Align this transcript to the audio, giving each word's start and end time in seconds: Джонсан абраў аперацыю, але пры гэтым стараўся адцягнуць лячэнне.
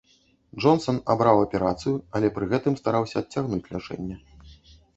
Джонсан 0.61 0.97
абраў 1.13 1.37
аперацыю, 1.41 1.93
але 2.19 2.27
пры 2.39 2.45
гэтым 2.55 2.73
стараўся 2.81 3.15
адцягнуць 3.25 3.63
лячэнне. 3.77 4.15